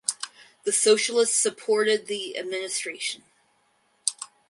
The 0.63 0.71
Socialists 0.71 1.35
supported 1.37 2.07
the 2.07 2.35
administration. 2.35 3.21